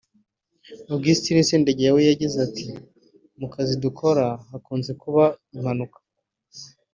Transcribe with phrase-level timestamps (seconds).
[0.93, 2.67] Augustin Sendegeya we yagize ati
[3.39, 5.23] ”Mu kazi dukora hakunze kuba
[5.55, 5.97] impanuka